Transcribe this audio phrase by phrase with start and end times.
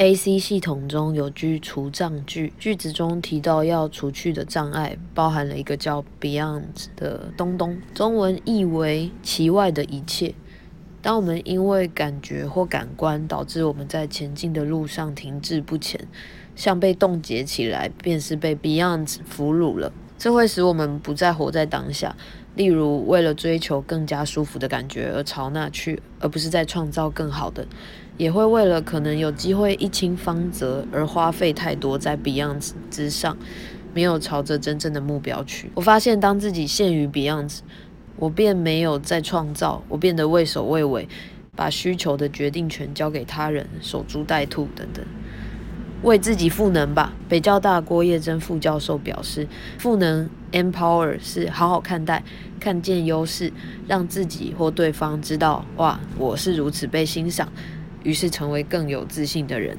[0.00, 10.34] AC 系统中有句除障句，句子中提到要除去的障碍，包含了一个叫 Beyond 的东东，中文译为其外的一切。
[11.02, 16.08] 当我们因为感觉或感官导致我们在前进的路上停滞不前，
[16.56, 19.92] 像被冻结起来，便是被 Beyond 俘虏了。
[20.20, 22.14] 这会使我们不再活在当下。
[22.54, 27.64] 例如，为了追求更加舒服的感觉而朝那去，而不是在创造更好的；
[28.18, 33.34] 也会为了可能有机会一清方泽而花费太多在 Beyond 之上，
[33.94, 35.70] 没有朝着真正的目标去。
[35.74, 37.60] 我发现，当自己陷于 Beyond，
[38.16, 41.08] 我便没有再创造，我变得畏首畏尾，
[41.56, 45.02] 把需求的决定权交给他人，守株待兔等等。
[46.02, 47.12] 为自己赋能吧。
[47.28, 49.46] 北交大郭叶珍副教授表示，
[49.78, 52.22] 赋能 （empower） 是好好看待，
[52.58, 53.52] 看见优势，
[53.86, 57.48] 让自己或对方知道，哇，我是如此被欣赏，
[58.02, 59.76] 于是成为更有自信的人。